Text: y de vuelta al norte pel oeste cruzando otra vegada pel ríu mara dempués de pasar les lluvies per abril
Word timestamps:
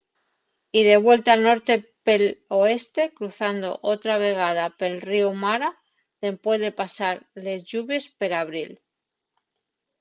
y 0.71 0.81
de 0.85 0.95
vuelta 1.05 1.29
al 1.33 1.43
norte 1.49 1.73
pel 2.07 2.25
oeste 2.59 3.03
cruzando 3.17 3.67
otra 3.93 4.13
vegada 4.25 4.65
pel 4.79 4.95
ríu 5.09 5.29
mara 5.45 5.69
dempués 6.23 6.59
de 6.63 6.71
pasar 6.81 7.15
les 7.43 7.59
lluvies 7.69 8.05
per 8.19 8.31
abril 8.41 8.71